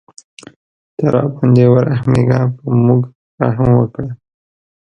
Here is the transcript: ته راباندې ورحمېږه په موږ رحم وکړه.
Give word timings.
ته 0.95 1.05
راباندې 1.13 1.65
ورحمېږه 1.69 2.39
په 2.57 2.65
موږ 2.85 3.01
رحم 3.41 3.69
وکړه. 3.77 4.09